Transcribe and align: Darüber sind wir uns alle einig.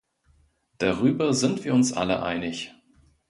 Darüber 0.79 1.31
sind 1.31 1.63
wir 1.63 1.75
uns 1.75 1.93
alle 1.93 2.23
einig. 2.23 2.73